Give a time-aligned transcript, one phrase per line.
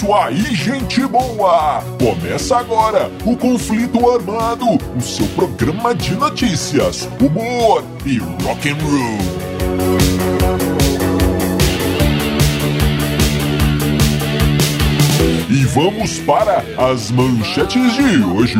[0.00, 1.84] isso aí, gente boa!
[1.98, 9.18] Começa agora o Conflito Armado, o seu programa de notícias, humor e rock and roll.
[15.50, 18.56] E vamos para as manchetes de hoje.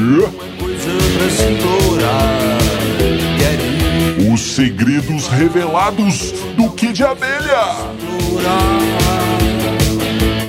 [4.31, 9.00] Os segredos revelados do Kid Abelha.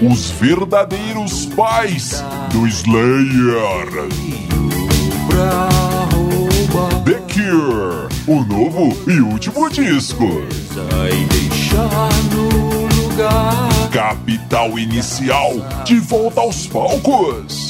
[0.02, 4.10] Os verdadeiros pais do Slayer.
[7.06, 10.26] The Cure, o novo e último disco.
[13.92, 15.54] Capital Inicial,
[15.86, 17.70] de volta aos palcos.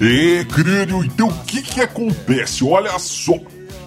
[0.00, 2.64] E crânio, então o que que acontece?
[2.64, 3.34] Olha só,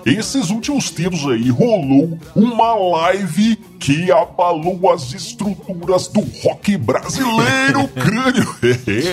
[0.06, 8.56] esses últimos tempos aí rolou uma live que abalou as estruturas do rock brasileiro, crânio.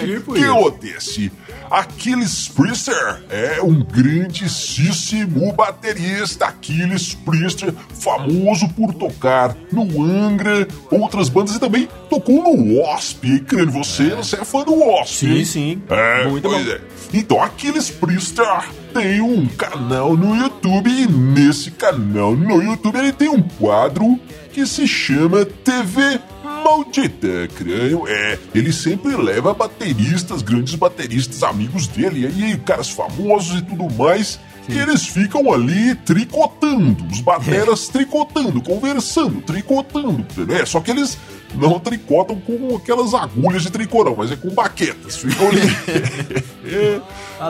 [0.05, 0.51] Tipo que isso.
[0.51, 1.33] acontece?
[1.71, 6.47] Aquiles Priester é um grandíssimo baterista.
[6.47, 13.25] Aquiles Priester, famoso por tocar no Angra, outras bandas e também tocou no Wasp.
[13.47, 15.15] Crânio, você, você é fã do Wasp?
[15.15, 15.83] Sim, sim.
[15.89, 16.73] É, Muito pois bom.
[16.73, 16.81] é.
[17.15, 18.47] Então, Aquiles Priester
[18.93, 24.19] tem um canal no YouTube e nesse canal no YouTube ele tem um quadro
[24.53, 26.19] que se chama TV
[26.61, 28.07] Maldita Crânio.
[28.07, 33.93] É, ele sempre leva bateristas, grandes bateristas, amigos dele, e aí caras famosos e tudo
[33.95, 34.39] mais.
[34.69, 40.25] E eles ficam ali tricotando, os bateras tricotando, conversando, tricotando.
[40.53, 41.19] É, só que eles
[41.55, 45.17] não tricotam com aquelas agulhas de tricô, não, mas é com baquetas.
[45.17, 45.61] Ficam ali.
[46.65, 47.01] é,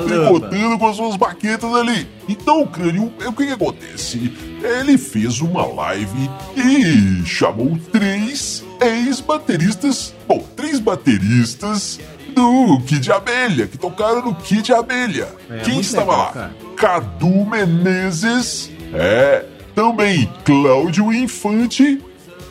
[0.06, 2.08] tricotando com as suas baquetas ali.
[2.26, 4.32] Então, Crânio, o que, que acontece?
[4.62, 11.98] Ele fez uma live e chamou três ex-bateristas, bom, três bateristas
[12.34, 15.28] do Kid Abelha, que tocaram no Kid Abelha.
[15.50, 16.32] É, Quem estava legal, lá?
[16.32, 16.54] cara.
[16.76, 22.00] Cadu Menezes, é, também Cláudio Infante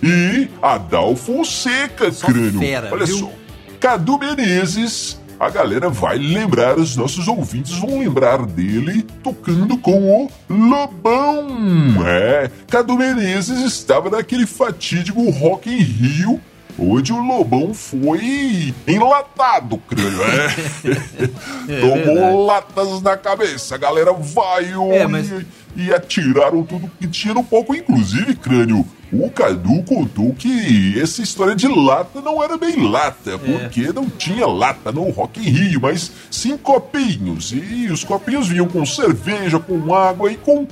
[0.03, 2.59] e Adalfo Seca, Só crânio.
[2.59, 3.17] fera, Olha viu?
[3.17, 3.31] só,
[3.79, 10.31] Cadu Menezes, a galera vai lembrar, os nossos ouvintes vão lembrar dele tocando com o
[10.50, 12.05] Lobão.
[12.05, 16.41] É, Cadu Menezes estava naquele fatídico Rock em Rio,
[16.78, 20.22] onde o Lobão foi enlatado, crânio.
[20.24, 21.30] É.
[21.69, 22.38] É Tomou verdade.
[22.47, 27.44] latas na cabeça, a galera vaiou É, mas- e, e atiraram tudo que tinha no
[27.44, 28.84] palco, inclusive, crânio.
[29.13, 33.38] O Cadu contou que essa história de lata não era bem lata, É.
[33.38, 37.52] porque não tinha lata no Rock in Rio, mas sim copinhos.
[37.52, 40.68] E os copinhos vinham com cerveja, com água e com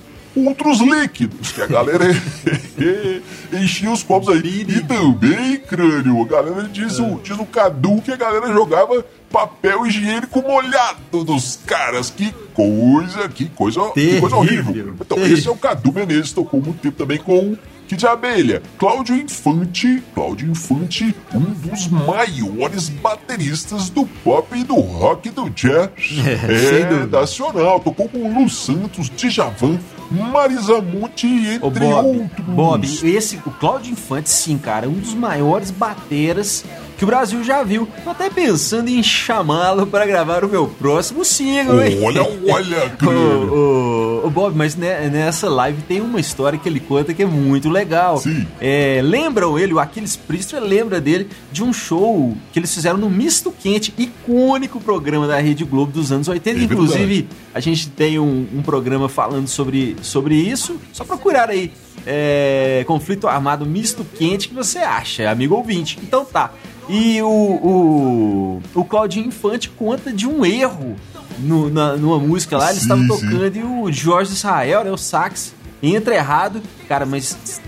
[0.46, 2.06] outros líquidos, que a galera
[3.54, 4.66] enchia os copos aí.
[4.68, 7.02] E também, crânio, a galera diz, É.
[7.04, 12.10] o, diz o Cadu que a galera jogava papel higiênico molhado dos caras.
[12.10, 14.70] Que coisa, que coisa, que coisa Terrível.
[14.70, 14.96] horrível.
[15.02, 17.56] Então, esse é o Cadu Menezes, tocou muito tempo também com
[17.88, 18.62] Kid Abelha.
[18.78, 25.90] Cláudio Infante, Cláudio Infante, um dos maiores bateristas do pop e do rock do jazz.
[26.50, 27.20] é, dúvida.
[27.22, 27.80] nacional.
[27.80, 29.80] Tocou com Lu Santos, Djavan,
[30.12, 31.28] Marisa Monte,
[31.62, 32.46] Ô, entre Bob, outros.
[32.48, 36.64] Bob, esse, o Cláudio Infante, sim, cara, é um dos maiores bateras
[36.98, 37.88] que o Brasil já viu.
[38.04, 42.00] Tô até pensando em chamá-lo para gravar o meu próximo single, hein?
[42.02, 42.98] Olha, olha.
[43.06, 47.22] Ô, ô, ô, Bob, mas ne- nessa live tem uma história que ele conta que
[47.22, 48.18] é muito legal.
[48.18, 48.48] Sim.
[48.60, 53.10] É, lembram ele, o Aquiles Priester lembra dele de um show que eles fizeram no
[53.10, 56.60] Misto Quente, icônico programa da Rede Globo dos anos 80.
[56.60, 60.78] É Inclusive, a gente tem um, um programa falando sobre, sobre isso.
[60.92, 61.72] Só procurar aí.
[62.06, 66.00] é, conflito armado misto quente que você acha, amigo ouvinte.
[66.02, 66.52] Então tá.
[66.90, 70.96] E o, o, o Claudinho Infante conta de um erro
[71.40, 72.70] no- na- numa música lá.
[72.70, 73.30] Eles Sim, estavam sim.
[73.30, 75.54] tocando e o Jorge Israel, né, o sax,
[75.84, 76.62] entra errado.
[76.88, 77.60] Cara, mas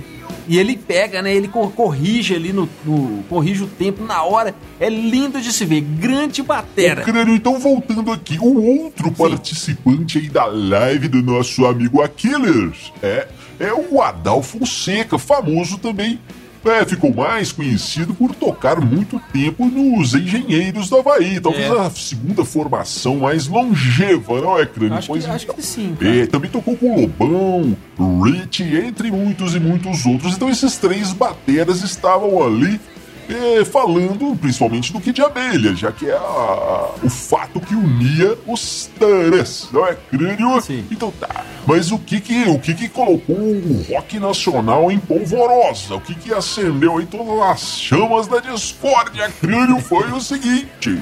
[0.48, 1.36] e ele pega, né?
[1.36, 4.56] Ele cor- corrige ali no, no- corrige o tempo na hora.
[4.80, 5.82] É lindo de se ver.
[5.82, 7.04] Grande batera.
[7.04, 13.28] Crânio, então voltando aqui, o outro participante aí da live do nosso amigo Aquiles é,
[13.60, 16.20] é o Adalfo Seca, famoso também
[16.66, 21.40] é, ficou mais conhecido por tocar muito tempo nos Engenheiros do Havaí.
[21.40, 21.80] Talvez É.
[21.80, 24.98] a segunda formação mais longeva, não é, Crânio?
[24.98, 25.56] Acho Pois que, acho então.
[25.56, 26.16] que sim, cara.
[26.16, 27.76] É, também tocou com Lobão,
[28.24, 30.34] Rich, entre muitos e muitos outros.
[30.36, 32.80] Então esses três bateras estavam ali
[33.30, 38.38] é, falando principalmente do que de abelha, já que é a- o fato que unia
[38.48, 40.60] os três, não é crânio?
[40.62, 40.84] Sim.
[40.92, 41.46] Então tá.
[41.68, 45.96] Mas o que que, o que que colocou o rock nacional em polvorosa?
[45.96, 51.00] O que que acendeu aí todas as chamas da discórdia crânio foi o seguinte.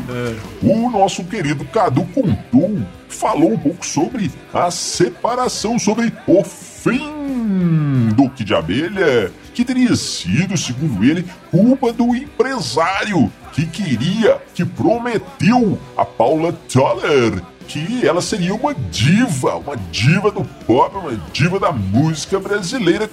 [0.62, 2.77] O nosso querido Cadu contou,
[3.09, 10.57] falou um pouco sobre a separação, sobre o fim do Kid Abelha, que teria sido,
[10.57, 18.56] segundo ele, culpa do empresário que queria, que prometeu a Paula Toller que ela seria
[18.56, 23.10] uma diva, uma diva do pop, uma diva da música brasileira,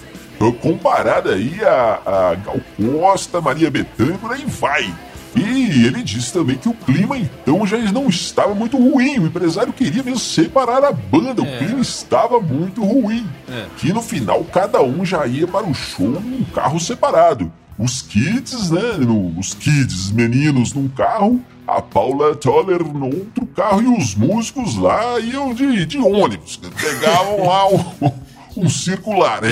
[0.60, 4.94] comparada aí a, a Gal Costa, Maria Bethânia, por aí vai.
[5.36, 9.18] E ele disse também que o clima então já não estava muito ruim.
[9.18, 11.42] O empresário queria mesmo separar a banda.
[11.42, 13.26] O clima estava muito ruim.
[13.78, 17.52] Que no final cada um já ia para o show num carro separado.
[17.78, 18.80] Os kids, né?
[19.36, 25.18] Os kids, meninos num carro, a Paula Toller no outro carro e os músicos lá
[25.18, 26.56] iam de, de ônibus.
[26.56, 28.12] Pegavam lá o,
[28.56, 29.48] um circular, né?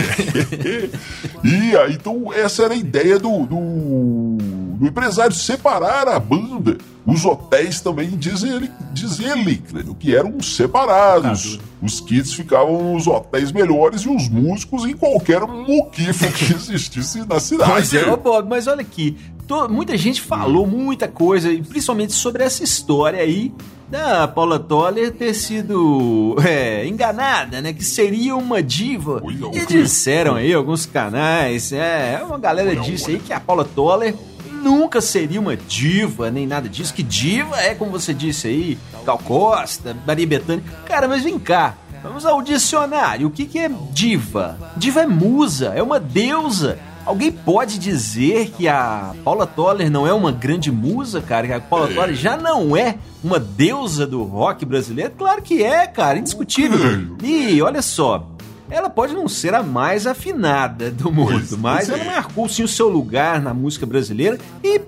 [1.42, 4.38] e aí, então, essa era a ideia do, do,
[4.82, 6.76] do empresário, separar a banda.
[7.06, 9.62] Os hotéis também, diz ele, diz ele
[9.98, 11.58] que eram separados.
[11.80, 17.38] Os kids ficavam nos hotéis melhores e os músicos em qualquer muquifo que existisse na
[17.40, 17.70] cidade.
[17.70, 22.42] Pois é, ô Bob, mas olha aqui, to- muita gente falou muita coisa, principalmente sobre
[22.44, 23.52] essa história aí
[23.90, 27.72] da Paula Toller ter sido é, enganada, né?
[27.72, 29.20] Que seria uma diva.
[29.24, 33.14] Olha, E disseram aí alguns canais, é, uma galera Olha, disse olha.
[33.16, 34.14] aí que a Paula Toller
[34.62, 36.94] nunca seria uma diva, nem nada disso.
[36.94, 40.64] Que diva é, como você disse aí, Gal Costa, Maria Bethânia.
[40.86, 41.74] Cara, mas vem cá.
[42.02, 43.28] Vamos ao dicionário.
[43.28, 44.58] O que, que é diva?
[44.76, 46.78] Diva é musa, é uma deusa.
[47.04, 51.46] Alguém pode dizer que a Paula Toller não é uma grande musa, cara?
[51.48, 51.94] Que a Paula É.
[51.94, 55.12] Toller já não é uma deusa do rock brasileiro?
[55.18, 56.78] Claro que é, cara, indiscutível.
[57.22, 58.28] E olha só,
[58.72, 62.88] ela pode não ser a mais afinada do mundo, mas ela marcou sim o seu
[62.88, 64.80] lugar na música brasileira e,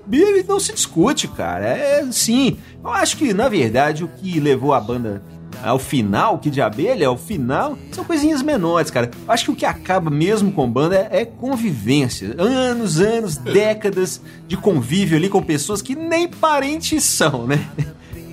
[0.47, 1.65] não se discute, cara.
[1.65, 2.57] É sim.
[2.83, 5.21] Eu acho que, na verdade, o que levou a banda
[5.63, 9.09] ao final, que de abelha, ao final, são coisinhas menores, cara.
[9.25, 12.35] Eu acho que o que acaba mesmo com banda é, é convivência.
[12.37, 17.65] Anos, anos, décadas de convívio ali com pessoas que nem parentes são, né?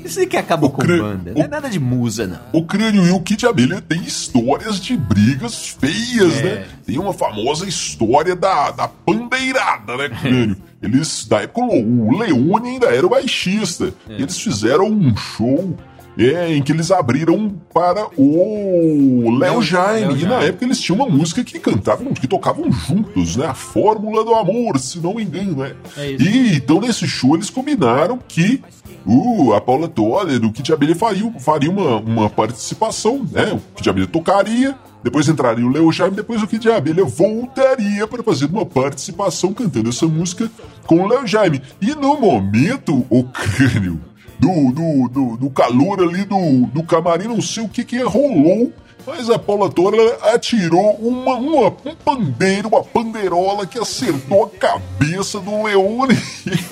[0.04, 1.32] Isso aí que acaba O com cre- banda.
[1.34, 2.38] Não é o- nada de musa, não.
[2.52, 6.43] O Crânio e o Kid Abelha tem histórias de brigas feias, É.
[6.43, 6.66] né?
[6.87, 10.56] Tem uma famosa história da, da pandeirada, né, Crânio?
[10.82, 13.94] Eles, da época, o Leone ainda era o baixista.
[14.08, 15.76] Eles fizeram um show
[16.19, 20.23] é, em que eles abriram para o Léo Jaime.
[20.23, 23.47] E na época eles tinham uma música que cantavam, que tocavam juntos, né?
[23.47, 25.75] A Fórmula do Amor, se não me engano, né?
[25.97, 26.12] É.
[26.12, 28.62] E então nesse show eles combinaram que
[29.06, 33.53] o, a Paula Toller, o Kid Abelha faria, faria uma, uma participação, né?
[33.53, 38.23] O Kid Abelha tocaria, depois entraria o Leo Jaime, depois o Kid Abelha voltaria para
[38.23, 40.50] fazer uma participação cantando essa música
[40.87, 41.61] com o Leo Jaime.
[41.81, 44.00] E no momento, o crânio,
[44.42, 48.72] do, do, do, do calor ali do, do camarim, não sei o que que rolou,
[49.06, 55.38] mas a Paula Toller atirou uma, uma, um pandeiro, uma pandeirola que acertou a cabeça
[55.38, 56.16] do Leone,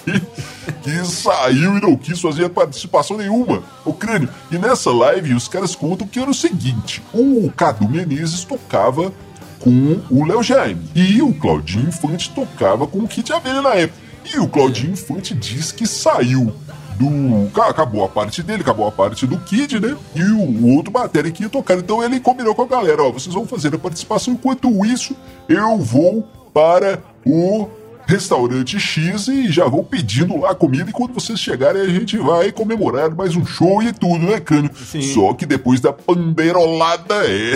[0.82, 4.28] que saiu e não quis fazer participação nenhuma, o crânio.
[4.50, 9.12] E nessa live os caras contam que era o seguinte: o Cadu Menezes tocava
[9.60, 14.10] com o Léo Jaime e o Claudinho Infante tocava com o Kid Abelha na época.
[14.32, 16.52] E o Claudinho Infante diz que saiu
[17.00, 17.50] do.
[17.50, 19.96] ca- Acabou a parte dele, acabou a parte do Kid, né?
[20.14, 21.78] E o, outro bateria que ia tocar.
[21.78, 25.16] Então ele combinou com a galera: ó, vocês vão fazer a participação, enquanto isso
[25.48, 27.68] eu vou para o
[28.06, 30.90] restaurante X e já vou pedindo lá comida.
[30.90, 34.70] E quando vocês chegarem, a gente vai comemorar mais um show e tudo, né, Crânio?
[34.74, 35.00] Sim.
[35.02, 37.54] Só que depois da pandeirolada, é.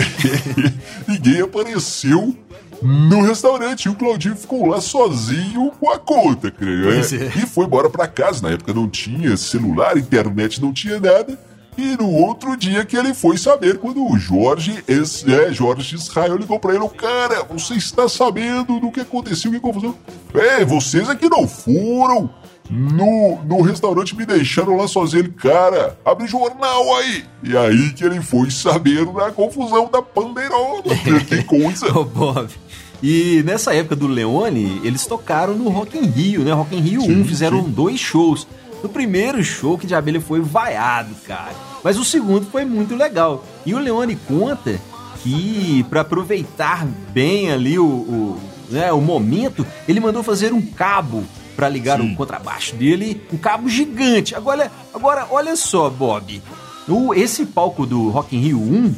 [1.07, 2.33] ninguém apareceu.
[2.81, 6.91] No restaurante, e o Claudinho ficou lá sozinho com a conta, creio.
[6.91, 6.99] É.
[6.99, 7.27] é.
[7.37, 8.41] E foi embora pra casa.
[8.41, 11.37] Na época não tinha celular, internet não tinha nada.
[11.77, 16.37] E no outro dia que ele foi saber, quando o Jorge, esse, é, Jorge Israel
[16.37, 19.93] ligou pra ele, cara, você está sabendo do que aconteceu, que confusão?
[20.33, 22.29] É, vocês é que não foram
[22.69, 25.23] no, no restaurante, me deixaram lá sozinho.
[25.23, 27.23] Ele, cara, abre jornal aí.
[27.43, 30.83] E aí que ele foi saber da confusão da pandeirola.
[31.27, 31.87] que coisa.
[31.97, 32.49] Ô, Bob.
[33.03, 36.53] E nessa época do Leone, eles tocaram no Rock in Rio, né?
[36.53, 37.69] Rock in Rio sim, 1, fizeram sim.
[37.69, 38.47] dois shows.
[38.81, 41.53] No primeiro show, que de abelha foi vaiado, cara.
[41.83, 43.43] Mas o segundo foi muito legal.
[43.65, 44.79] E o Leone conta
[45.21, 51.23] que, para aproveitar bem ali o, o, né, o momento, ele mandou fazer um cabo
[51.55, 52.13] para ligar Sim.
[52.13, 54.35] o contrabaixo dele, um cabo gigante.
[54.35, 56.41] Agora, agora olha só, Bob.
[56.87, 58.95] O, esse palco do Rock in Rio 1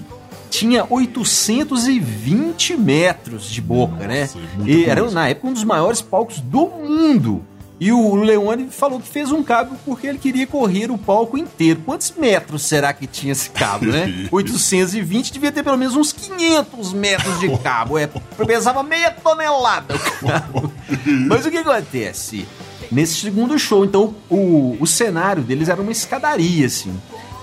[0.50, 4.22] tinha 820 metros de boca, né?
[4.22, 4.48] Nossa, né?
[4.66, 7.44] E era, na época, um dos maiores palcos do mundo.
[7.80, 11.82] E o Leone falou que fez um cabo porque ele queria correr o palco inteiro.
[11.86, 14.28] Quantos metros será que tinha esse cabo, né?
[14.32, 17.98] 820 devia ter pelo menos uns 500 metros de cabo.
[17.98, 18.10] É,
[18.46, 20.74] pesava meia tonelada o cabo.
[21.28, 22.48] Mas o que acontece?
[22.92, 26.94] Nesse segundo show, então, o, o cenário deles era uma escadaria, assim.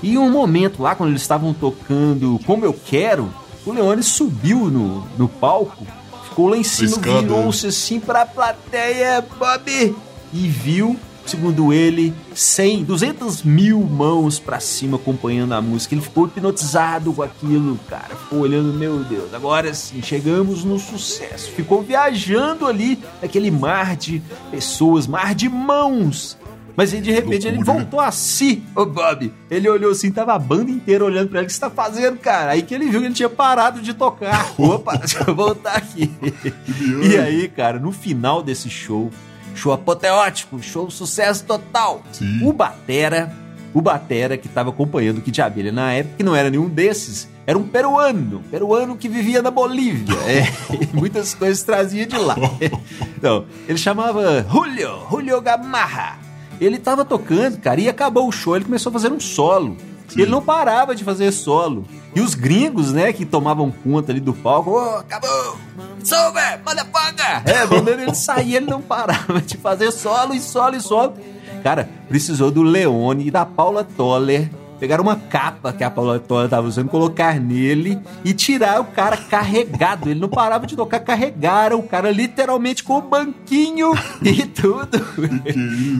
[0.02, 3.32] E um momento lá, quando eles estavam tocando Como Eu Quero,
[3.64, 5.86] o Leone subiu no, no palco,
[6.28, 9.94] ficou lá em cima, virou-se assim pra plateia, Bob,
[10.34, 15.94] e viu, segundo ele, 100, 200 mil mãos para cima acompanhando a música.
[15.94, 18.16] Ele ficou hipnotizado com aquilo, cara.
[18.16, 21.52] Ficou olhando, meu Deus, agora sim, chegamos no sucesso.
[21.52, 26.36] Ficou viajando ali, aquele mar de pessoas, mar de mãos.
[26.76, 29.32] Mas aí, de repente ele voltou a si, ô Bob.
[29.48, 31.44] Ele olhou assim, tava a banda inteira olhando pra ele.
[31.44, 32.50] O que você tá fazendo, cara?
[32.50, 34.52] Aí que ele viu que ele tinha parado de tocar.
[34.58, 36.10] Opa, deixa eu voltar aqui.
[37.08, 39.08] e aí, cara, no final desse show,
[39.54, 42.02] Show apoteótico, show sucesso total.
[42.12, 42.40] Sim.
[42.42, 43.32] O Batera,
[43.72, 47.28] o Batera que estava acompanhando o Kid Abelha na época, que não era nenhum desses,
[47.46, 50.16] era um peruano, peruano que vivia na Bolívia.
[50.26, 50.46] É,
[50.92, 52.36] muitas coisas trazia de lá.
[53.16, 56.18] Então, ele chamava Julio, Julio Gamarra.
[56.60, 59.78] Ele estava tocando, cara, e acabou o show, ele começou a fazer um solo.
[60.08, 60.22] Sim.
[60.22, 61.86] Ele não parava de fazer solo.
[62.14, 65.58] E os gringos, né, que tomavam conta ali do palco, oh, acabou!
[66.02, 67.42] Sober, motherfucker!
[67.44, 71.14] É, mandando ele sair, ele não parava de fazer solo e solo e solo.
[71.62, 74.50] Cara, precisou do Leone e da Paula Toller
[74.84, 79.16] pegar uma capa que a Paula Toller tava usando, colocar nele e tirar o cara
[79.16, 80.10] carregado.
[80.10, 85.00] Ele não parava de tocar, carregaram o cara literalmente com o banquinho e tudo.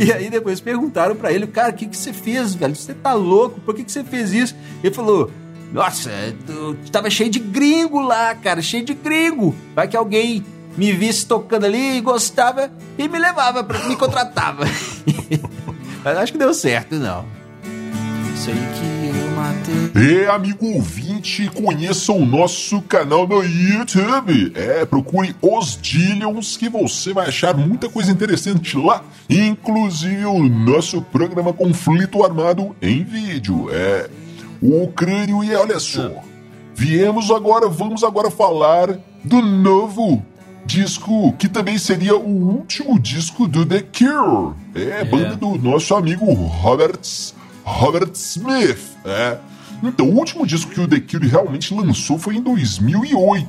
[0.05, 2.77] e aí depois perguntaram para ele, cara, o que, que você fez, velho?
[2.77, 3.59] Você tá louco?
[3.63, 4.55] Por que, que você fez isso?
[4.83, 5.31] Ele falou,
[5.73, 6.11] nossa,
[6.47, 9.55] tu, tava cheio de gringo lá, cara, cheio de gringo.
[9.75, 10.45] Vai que alguém
[10.77, 14.67] me visse tocando ali e gostava e me levava, pra, me contratava.
[16.05, 17.44] Mas acho que deu certo, não.
[18.37, 20.25] Sei que eu matei.
[20.25, 24.53] E amigo ouvinte, conheça o nosso canal no YouTube.
[24.55, 29.03] É, procure os Dillions que você vai achar muita coisa interessante lá.
[29.31, 33.69] Inclusive o nosso programa Conflito Armado em vídeo.
[33.71, 34.11] É
[34.61, 36.11] o crânio e olha só.
[36.75, 40.25] Viemos agora, vamos agora falar do novo
[40.67, 44.55] disco que também seria o último disco do The Cure.
[44.75, 45.05] É, é.
[45.05, 47.01] banda do nosso amigo Robert,
[47.65, 48.79] Robert Smith.
[49.05, 49.39] É.
[49.83, 53.49] Então, o último disco que o The Cure realmente lançou foi em 2008.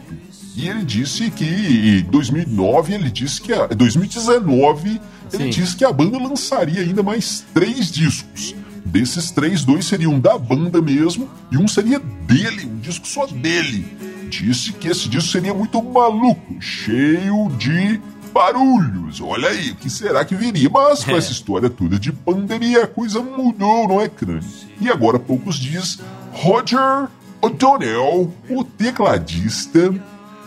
[0.55, 5.01] E ele disse que em 2009 ele disse que a, 2019
[5.34, 5.50] ele Sim.
[5.50, 8.55] disse que a banda lançaria ainda mais três discos.
[8.86, 13.86] Desses três, dois seriam da banda mesmo e um seria dele, um disco só dele.
[14.29, 18.00] Disse que esse disco seria muito maluco, cheio de
[18.36, 19.22] barulhos.
[19.22, 20.70] Olha aí, o que será que viria?
[20.70, 21.18] Mas com é.
[21.18, 24.44] essa história toda de pandemia, a coisa mudou, não é, crânio?
[24.82, 26.00] E agora, poucos dias,
[26.34, 27.08] Roger
[27.42, 29.96] O'Donnell, o tecladista,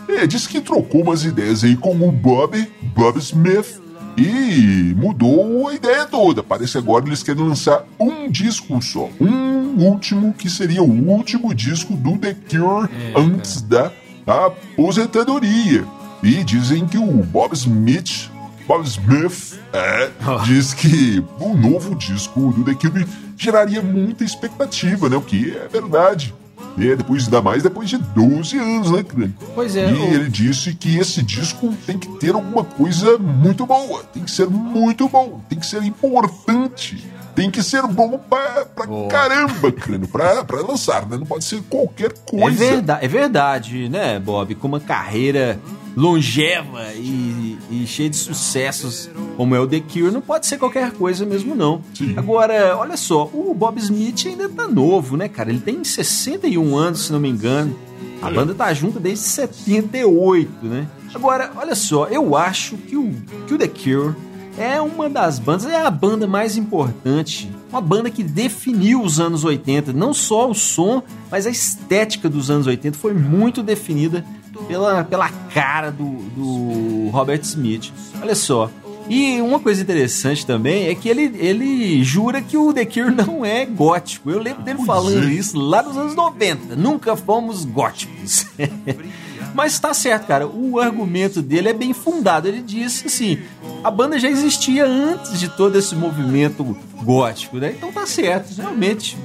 [0.07, 3.81] é, disse que trocou umas ideias aí com o Bob, Bob Smith,
[4.15, 6.43] e mudou a ideia toda.
[6.43, 9.09] Parece agora eles querem lançar um disco só.
[9.19, 13.91] Um último, que seria o último disco do The Cure antes da
[14.27, 15.98] aposentadoria.
[16.21, 18.29] E dizem que o Bob Smith,
[18.67, 20.43] Bob Smith, é, oh.
[20.43, 23.07] diz que o novo disco do The Cure
[23.37, 25.15] geraria muita expectativa, né?
[25.15, 26.33] O que é verdade.
[26.77, 29.33] É, depois, ainda mais depois de 12 anos, né, Crânio?
[29.55, 29.89] Pois é.
[29.89, 30.13] E o...
[30.13, 34.47] ele disse que esse disco tem que ter alguma coisa muito boa, tem que ser
[34.47, 37.03] muito bom, tem que ser importante,
[37.35, 39.07] tem que ser bom pra, pra oh.
[39.07, 41.17] caramba, Crânio, pra, pra lançar, né?
[41.17, 42.63] Não pode ser qualquer coisa.
[42.63, 44.55] É verdade, é verdade, né, Bob?
[44.55, 45.59] Com uma carreira
[45.95, 50.91] longeva e, e cheia de sucessos como é o The Cure, não pode ser qualquer
[50.91, 51.81] coisa mesmo, não.
[52.17, 55.49] Agora, olha só, o Bob Smith ainda tá novo, né, cara?
[55.49, 57.73] Ele tem 61 anos, se não me engano.
[58.21, 60.87] A banda tá junta desde 78, né?
[61.13, 63.13] Agora, olha só, eu acho que o,
[63.47, 64.13] que o The Cure
[64.57, 69.45] é uma das bandas, é a banda mais importante, uma banda que definiu os anos
[69.45, 74.25] 80, não só o som, mas a estética dos anos 80 foi muito definida
[74.67, 77.91] pela, pela cara do, do Robert Smith.
[78.21, 78.69] Olha só.
[79.09, 83.43] E uma coisa interessante também é que ele, ele jura que o The Cure não
[83.43, 84.29] é gótico.
[84.29, 86.75] Eu lembro dele falando isso lá nos anos 90.
[86.75, 88.45] Nunca fomos góticos.
[89.55, 90.47] Mas tá certo, cara.
[90.47, 92.47] O argumento dele é bem fundado.
[92.47, 93.39] Ele disse assim:
[93.83, 96.63] a banda já existia antes de todo esse movimento
[97.03, 97.73] gótico, né?
[97.75, 98.53] Então tá certo.
[98.55, 99.17] Realmente,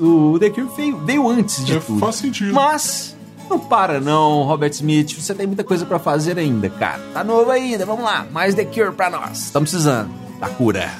[0.00, 2.00] o, o The Cure veio, veio antes de É, tudo.
[2.00, 2.52] faz sentido.
[2.52, 3.13] Mas
[3.48, 5.14] não para não, Robert Smith.
[5.18, 7.00] Você tem muita coisa pra fazer ainda, cara.
[7.12, 7.84] Tá novo ainda.
[7.84, 8.26] Vamos lá.
[8.30, 9.44] Mais The Cure pra nós.
[9.44, 10.10] Estamos precisando
[10.40, 10.90] da cura.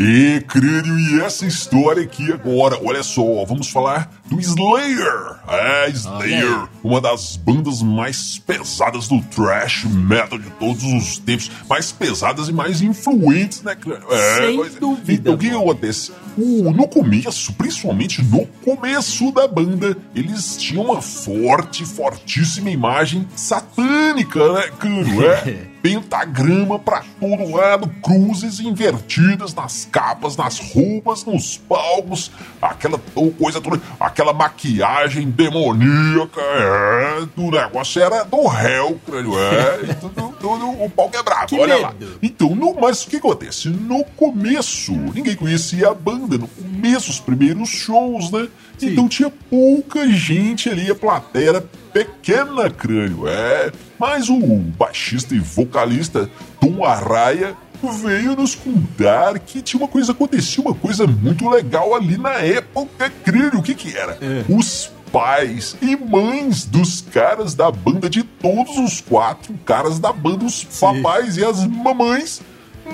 [0.00, 5.34] E crânio, e essa história aqui agora, olha só, vamos falar do Slayer.
[5.48, 11.90] É, Slayer, uma das bandas mais pesadas do thrash metal de todos os tempos, mais
[11.90, 14.06] pesadas e mais influentes, né, crânio?
[14.12, 14.68] É, Sem é.
[14.78, 16.12] dúvida, Então, o que acontece?
[16.36, 24.52] O- no começo, principalmente no começo da banda, eles tinham uma forte, fortíssima imagem satânica,
[24.52, 25.18] né, crânio?
[25.48, 25.78] É.
[25.80, 32.30] pentagrama pra todo lado, cruzes invertidas nas capas, nas roupas, nos palcos,
[32.60, 32.98] aquela
[33.38, 40.70] coisa toda, aquela maquiagem demoníaca, é, o negócio era do réu, crânio, é, tudo, tudo,
[40.82, 41.92] o pau quebrava, Que olha lá.
[41.92, 42.18] medo.
[42.22, 43.68] Então, no, mas o que acontece?
[43.68, 48.48] No começo, ninguém conhecia a banda, no começo, os primeiros shows, né?
[48.78, 48.92] Sim.
[48.92, 53.72] Então tinha pouca gente ali, a plateia era pequena, crânio, é.
[53.98, 56.30] Mas o baixista e vocalista
[56.60, 62.16] Tom Arraia veio nos contar que tinha uma coisa, acontecia uma coisa muito legal ali
[62.18, 63.58] na época, crânio.
[63.58, 64.18] O que que era?
[64.20, 64.44] É.
[64.48, 70.44] Os pais e mães dos caras da banda, de todos os quatro caras da banda,
[70.44, 72.42] os papais e as mamães,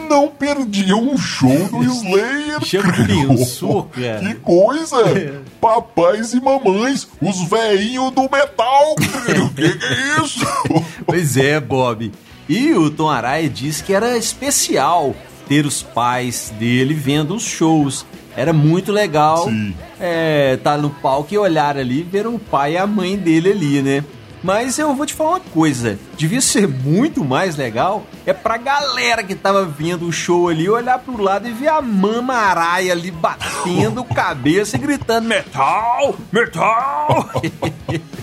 [0.08, 2.64] não perdiam um show do Slayer.
[2.64, 4.20] Já pensou, cara?
[4.20, 4.96] Que coisa!
[5.60, 9.50] Papais e mamães, os velhinhos do metal, crânio.
[9.50, 10.44] que que é isso?
[11.06, 12.10] Pois é, Bob.
[12.48, 15.14] E o Tom Araya disse que era especial
[15.48, 18.04] ter os pais dele vendo os shows.
[18.36, 19.74] Era muito legal Sim.
[20.00, 23.82] é, tá no palco e olhar ali, ver o pai e a mãe dele ali,
[23.82, 24.04] né?
[24.42, 29.22] Mas eu vou te falar uma coisa, devia ser muito mais legal é pra galera
[29.22, 33.10] que tava vendo o show ali olhar pro lado e ver a mama araia ali
[33.10, 37.30] batendo cabeça e gritando metal, metal.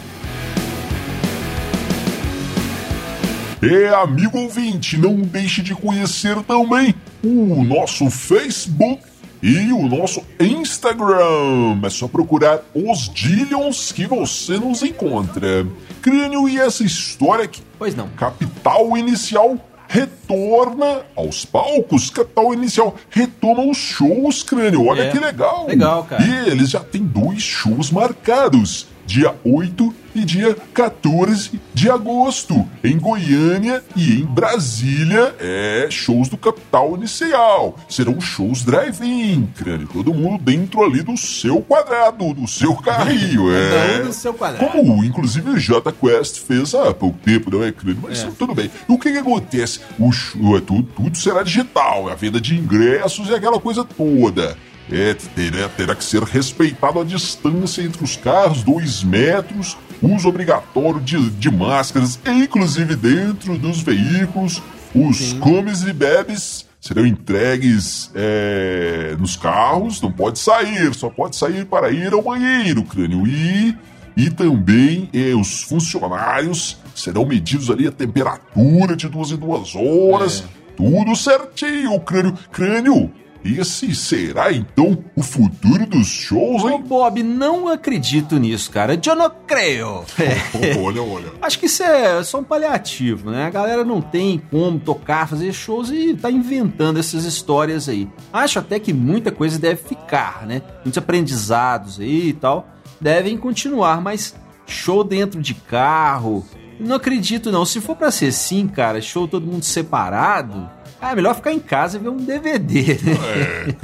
[3.62, 9.04] É, amigo ouvinte, não deixe de conhecer também o nosso Facebook
[9.42, 11.80] e o nosso Instagram.
[11.84, 15.66] É só procurar os Dillions que você nos encontra.
[16.02, 17.62] Crânio e essa história aqui.
[17.78, 18.08] pois não.
[18.10, 22.10] Capital Inicial retorna aos palcos.
[22.10, 24.88] Capital Inicial retoma os shows, crânio.
[24.88, 25.12] Olha É.
[25.12, 25.68] que legal.
[25.68, 26.24] Legal, cara.
[26.24, 28.88] E eles já têm dois shows marcados.
[29.06, 36.38] Dia 8 e dia 14 de agosto, em Goiânia e em Brasília, é shows do
[36.38, 37.78] Capital Inicial.
[37.90, 39.88] Serão shows drive-in, crânio.
[39.92, 43.52] Todo mundo dentro ali do seu quadrado, do seu carrinho.
[43.52, 44.02] é.
[44.02, 44.72] Do seu quadrado.
[44.72, 48.00] Como inclusive o J Quest fez há pouco tempo, não é, crânio?
[48.04, 48.32] Mas É.
[48.38, 48.70] tudo bem.
[48.88, 49.80] O que, que acontece?
[50.00, 54.58] O show, é tudo, tudo será digital, a venda de ingressos e aquela coisa toda.
[54.90, 61.00] É, terá, terá que ser respeitado a distância entre os carros, dois metros, uso obrigatório
[61.00, 64.62] de, de máscaras, inclusive dentro dos veículos.
[64.94, 71.66] Os comes e bebes serão entregues é, nos carros, não pode sair, só pode sair
[71.66, 73.26] para ir ao banheiro, crânio.
[73.28, 73.78] E,
[74.18, 80.44] e também é, os funcionários serão medidos ali a temperatura de duas em duas horas,
[80.76, 82.38] tudo certinho, crânio.
[82.52, 83.12] Crânio,
[83.44, 86.84] esse será então o futuro dos shows, Ô, hein?
[86.86, 89.00] Bob, não acredito nisso, cara.
[89.04, 90.04] Eu não creio.
[90.20, 90.78] É.
[90.80, 91.32] olha, olha.
[91.42, 93.46] Acho que isso é só um paliativo, né?
[93.46, 98.08] A galera não tem como tocar, fazer shows e tá inventando essas histórias aí.
[98.32, 100.62] Acho até que muita coisa deve ficar, né?
[100.84, 102.68] Muitos aprendizados aí e tal
[103.02, 104.36] devem continuar, mas
[104.68, 106.46] show dentro de carro,
[106.80, 107.66] não acredito não.
[107.66, 110.70] Se for pra ser assim, cara, show todo mundo separado,
[111.02, 113.18] ah, é melhor ficar em casa e ver um DVD, né?
[113.36, 113.76] É.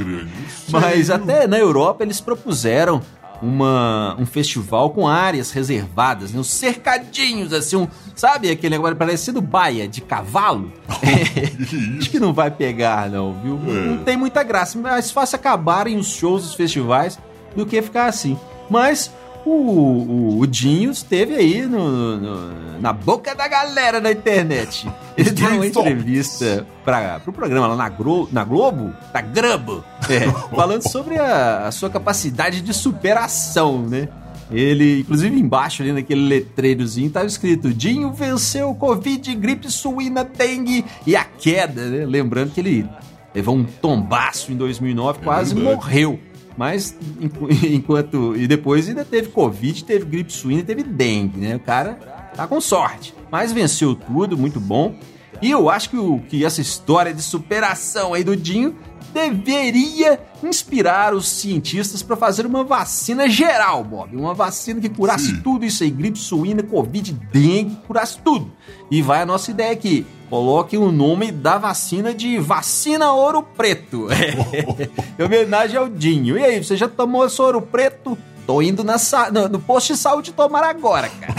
[0.69, 3.01] Mas até na Europa eles propuseram
[3.41, 6.39] uma, um festival com áreas reservadas, né?
[6.39, 10.71] uns cercadinhos, assim, um, sabe aquele negócio parecido baia de cavalo?
[11.97, 13.57] Acho que não vai pegar, não, viu?
[13.57, 17.19] Não tem muita graça, mas fácil acabarem os shows dos festivais
[17.55, 18.37] do que ficar assim.
[18.69, 19.11] Mas
[19.47, 24.87] o, o, o Dinho esteve aí no, no- na boca da galera na internet.
[25.17, 30.29] Ele deu uma entrevista para o programa lá na, Gro, na Globo, na Globo, é,
[30.55, 34.07] falando sobre a, a sua capacidade de superação, né?
[34.49, 41.15] Ele, inclusive embaixo ali naquele letreirozinho, tava escrito: Dinho venceu Covid, gripe suína, dengue e
[41.17, 42.05] a queda, né?
[42.05, 42.87] Lembrando que ele
[43.35, 46.19] levou um tombaço em 2009, quase é morreu.
[46.57, 46.97] Mas
[47.63, 48.35] enquanto.
[48.35, 51.55] E depois ainda teve Covid, teve gripe suína e teve dengue, né?
[51.55, 51.93] O cara
[52.35, 53.13] tá com sorte.
[53.31, 54.95] Mas venceu tudo, muito bom.
[55.41, 58.75] E eu acho que, o, que essa história de superação aí do Dinho
[59.13, 64.15] deveria inspirar os cientistas para fazer uma vacina geral, Bob.
[64.15, 65.41] Uma vacina que curasse Sim.
[65.41, 68.51] tudo isso aí: gripe suína, covid, dengue, curasse tudo.
[68.89, 70.05] E vai a nossa ideia aqui.
[70.29, 74.07] Coloque o nome da vacina de vacina ouro preto.
[75.17, 76.37] em homenagem ao Dinho.
[76.37, 78.17] E aí, você já tomou esse ouro preto?
[78.45, 78.97] Tô indo na,
[79.31, 81.35] no, no posto de saúde tomar agora, cara.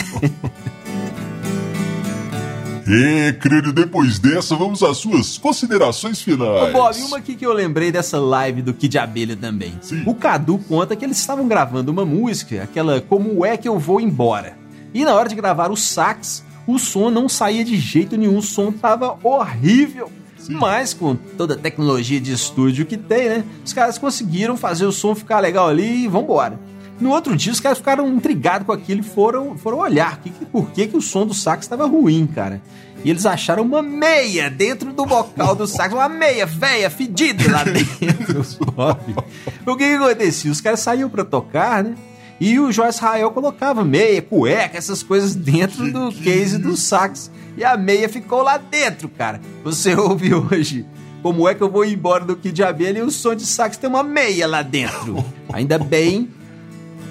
[2.86, 6.70] É, querido, depois dessa, vamos às suas considerações finais.
[6.70, 9.78] Ô, Bob, uma aqui que eu lembrei dessa live do Kid Abelha também.
[9.82, 10.02] Sim.
[10.06, 14.00] O Cadu conta que eles estavam gravando uma música, aquela Como é que eu vou
[14.00, 14.56] embora.
[14.94, 18.42] E na hora de gravar o sax, o som não saía de jeito nenhum, o
[18.42, 20.12] som tava horrível.
[20.36, 20.52] Sim.
[20.52, 23.44] Mas com toda a tecnologia de estúdio que tem, né?
[23.64, 26.60] Os caras conseguiram fazer o som ficar legal ali e vambora.
[27.00, 30.70] No outro dia, os caras ficaram intrigados com aquilo e foram, foram olhar que, por
[30.70, 32.60] que, que o som do sax estava ruim, cara.
[33.02, 37.64] E eles acharam uma meia dentro do bocal do sax, uma meia velha, fedida lá
[37.64, 38.44] dentro.
[39.64, 40.50] o que, que acontecia?
[40.50, 41.94] Os caras saíam para tocar, né?
[42.40, 47.30] E o Joyce Rael colocava meia, cueca, essas coisas dentro do case do sax.
[47.56, 49.40] E a meia ficou lá dentro, cara.
[49.64, 50.86] Você ouve hoje
[51.22, 53.90] como é que eu vou embora do Kid Abelha e o som de sax tem
[53.90, 55.24] uma meia lá dentro.
[55.52, 56.30] Ainda bem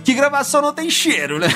[0.04, 1.48] que gravação não tem cheiro, né?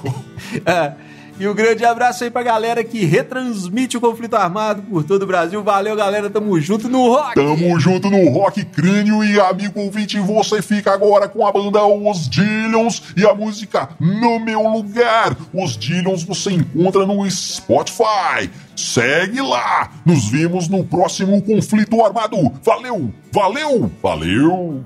[0.64, 1.11] é.
[1.38, 5.26] E um grande abraço aí pra galera que retransmite o conflito armado por todo o
[5.26, 5.62] Brasil.
[5.62, 6.30] Valeu, galera.
[6.30, 7.34] Tamo junto no rock.
[7.34, 9.24] Tamo junto no rock crânio.
[9.24, 14.38] E amigo ouvinte, você fica agora com a banda Os Dillions e a música No
[14.38, 15.36] Meu Lugar.
[15.52, 18.50] Os Dillions você encontra no Spotify.
[18.76, 19.90] Segue lá.
[20.04, 22.36] Nos vemos no próximo conflito armado.
[22.62, 24.84] Valeu, valeu, valeu.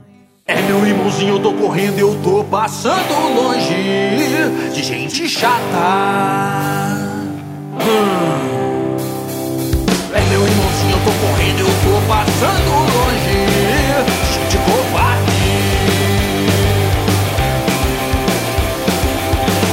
[0.48, 5.58] É meu irmãozinho, eu tô correndo, eu tô passando longe de gente chata.
[7.82, 8.96] Hum.
[10.14, 13.46] É meu irmãozinho, eu tô correndo, eu tô passando longe
[14.22, 15.32] de gente covarde.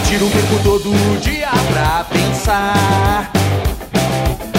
[0.07, 3.31] Tiro o tempo todo dia pra pensar.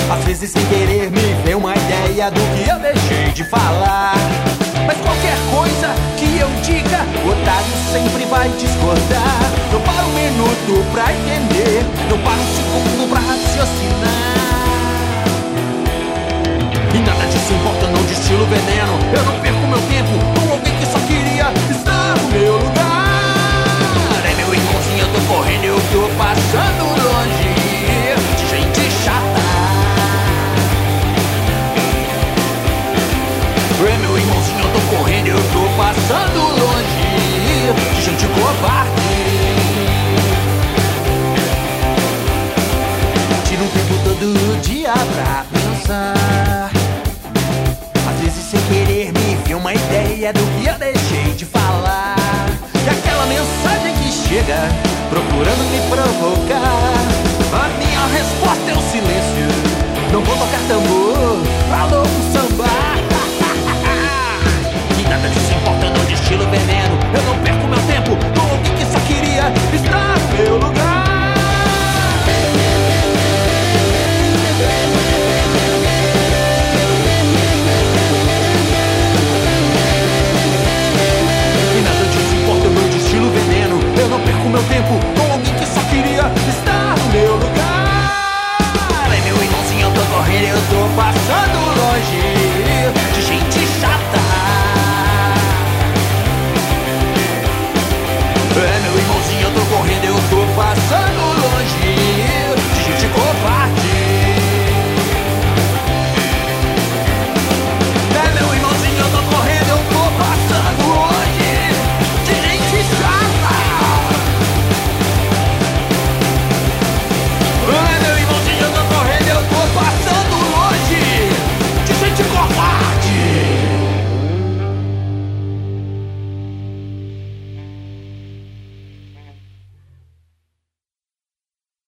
[0.08, 4.14] Às vezes sem querer me vem uma ideia do que eu deixei de falar.
[5.14, 9.38] Qualquer coisa que eu diga, o otário sempre vai discordar.
[9.72, 14.34] Não para um minuto pra entender, não para um segundo pra raciocinar.
[16.92, 18.98] E nada disso importa, não destilo veneno.
[19.14, 24.24] Eu não perco meu tempo com alguém que só queria estar no meu lugar.
[24.28, 27.63] É meu irmãozinho, eu tô correndo, eu tô passando longe
[38.04, 38.92] gente covarde.
[43.46, 46.70] Tiro um tempo todo dia pra pensar.
[48.06, 52.16] Às vezes sem querer me vi uma ideia do que eu deixei de falar.
[52.84, 54.68] E aquela mensagem que chega
[55.08, 57.08] procurando me provocar.
[57.54, 59.48] A minha resposta é o silêncio.
[60.12, 61.38] Não vou tocar tambor,
[61.70, 62.68] falou um samba.
[65.08, 66.74] Nada disso importa, não destilo veneno.
[66.74, 66.83] Eu não perco